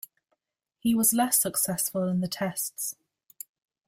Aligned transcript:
He 0.79 0.95
was 0.95 1.13
less 1.13 1.39
successful 1.39 2.07
in 2.07 2.21
the 2.21 2.27
Tests. 2.27 2.95